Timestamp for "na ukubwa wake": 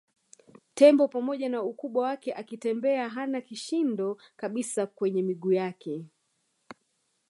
1.49-2.33